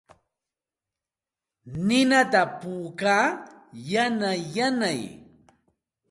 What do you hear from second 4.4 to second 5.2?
yanay.